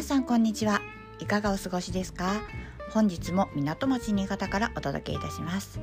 [0.00, 0.80] さんこんにちは。
[1.18, 2.40] いかがお過ごしですか？
[2.92, 5.80] 本日も港町新潟からお届けいたします。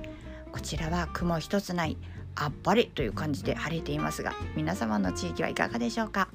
[0.52, 1.98] こちらは雲一つない
[2.36, 6.30] あっぱれという感じで晴れていますが皆様の地域はいかがでしょうか？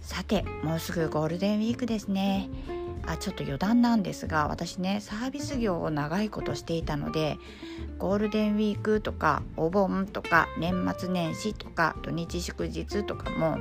[0.00, 2.48] さてもうすぐゴールデンウィークですね。
[3.06, 7.38] あちょっと余談なんですが私ねサービス業を長いことしていたので
[7.98, 13.58] ゴールデンウィークとかお盆とか年末年始とか土日祝日とかも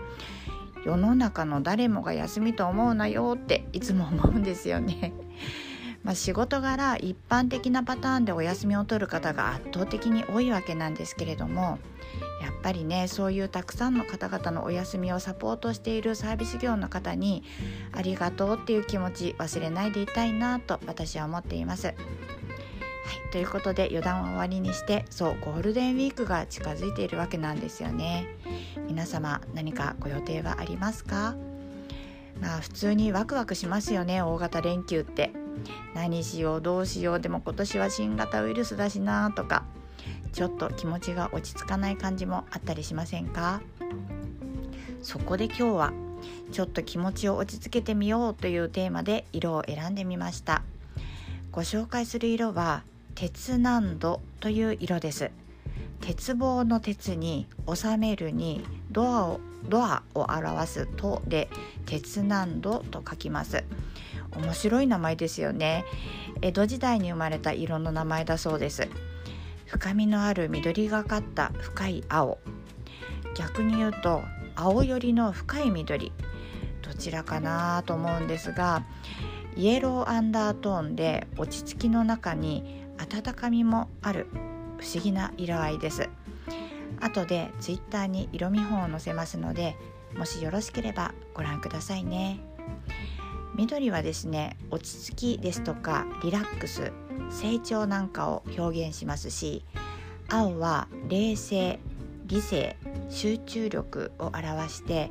[0.88, 5.12] 世の中の誰もが休みと思うなよっていつも思うんですよね。
[6.02, 11.80] まあ、仕事柄一般的なパターンでお休みを取る方が圧倒的に多いわけなんですけれども
[12.42, 17.44] やっぱりねそういうたくさんの方々のお休みをサポートしているサービス業の方に
[17.92, 21.94] ありがとうっていう気持ち忘れないでいたいなと私は思っています。
[23.07, 28.27] はい、ということで余談を終わりにしてそうゴールデンウィークが近づいているわけなんですよね。
[28.85, 31.36] 皆様何かご予定はありますか？
[32.41, 35.31] まあ普通にワクワクしますよね大型連休って。
[35.95, 39.64] 何しようどうしようでも今年は新型ウイルスだしなとか
[40.33, 43.61] ちょっと気持ちが落ち着かない感じもあったりしませんか？
[45.02, 45.94] そこで今日は
[46.52, 50.64] ちょっと気持ちを落ち着けてみようというテーマで色を選んでみました。
[51.52, 52.83] ご紹介する色は
[53.20, 55.32] 鉄難度という色です。
[56.02, 61.50] 鉄棒の鉄に収めるにドアをドアを表すとで
[61.88, 63.64] 鉄難度と書きます。
[64.36, 65.84] 面白い名前ですよね。
[66.44, 68.88] 江戸時代に生まれた色の名前だそうです。
[69.66, 72.38] 深みのある緑がかった深い青。
[73.36, 74.22] 逆に言うと
[74.56, 76.12] 青寄りの深い緑。
[76.84, 78.86] どちらかなと思うんですが
[79.56, 84.28] イエローアンダートーンで落ち着きの中に温かみもある。
[84.78, 86.09] 不思議な色合いです。
[87.00, 89.76] 後で Twitter に色見本を載せますので
[90.16, 92.39] もしよろしければご覧くださいね。
[93.56, 96.92] 緑はですね落ち着きですとかリラックス
[97.32, 99.66] 成長なんかを表現しますし
[100.30, 101.80] 青は冷静
[102.27, 102.77] 理性
[103.10, 105.10] 集中力を表して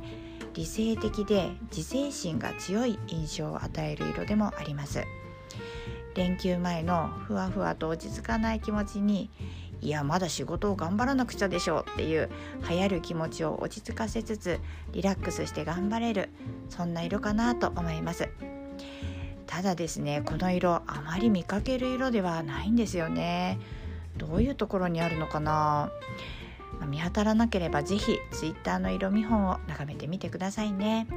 [0.53, 5.03] 理性的で自制心が強い印象を与える色でもあります。
[6.17, 9.29] 連休前のふわふわと落ち着かない気持ちに
[9.79, 12.29] いやまだ仕事を頑張らなくちゃでしょうっていう
[12.67, 14.59] 流行る気持ちを落ち着かせつつ
[14.91, 16.29] リラックスして頑張れる
[16.69, 18.27] そんな色かなと思います。
[19.45, 23.59] ただですねこの色あまり見かける色ではないんですよね。
[24.17, 25.91] どういうところにあるのかな？
[26.87, 31.07] 見当たらなければ是非 Twitter の色見本を眺めてみてくださいね。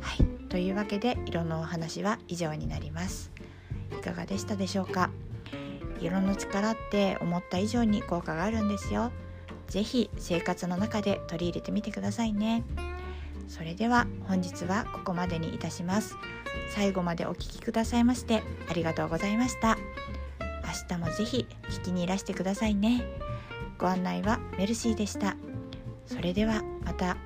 [0.00, 0.26] はい。
[0.48, 3.30] というわけで色のお話は以上になります。
[3.92, 5.10] いかがでしたでしょうか？
[6.00, 9.10] 色の力って思った以上に効果があるんですよ。
[9.68, 12.64] 是非生活の中で取り入れてみてくださいね。
[13.48, 16.16] それでは本日はここまでにいたします。
[16.70, 19.76] 最後までお聴きくださいましてありがとうございました。
[20.90, 23.04] 明日も是非聞きにいらしてくださいね。
[23.78, 25.36] ご案内はメルシーでした。
[26.06, 27.16] それではまた。